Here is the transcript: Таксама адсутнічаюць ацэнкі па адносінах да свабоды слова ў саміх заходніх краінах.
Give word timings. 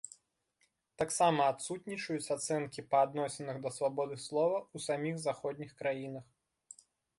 Таксама 1.01 1.41
адсутнічаюць 1.53 2.31
ацэнкі 2.37 2.85
па 2.95 3.03
адносінах 3.09 3.61
да 3.67 3.73
свабоды 3.77 4.15
слова 4.25 4.57
ў 4.75 4.89
саміх 4.89 5.15
заходніх 5.29 5.71
краінах. 5.85 6.25